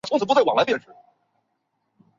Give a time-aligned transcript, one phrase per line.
[0.09, 0.93] 伦理审查委员会